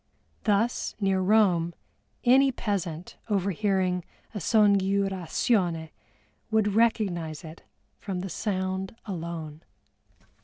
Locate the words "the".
8.21-8.29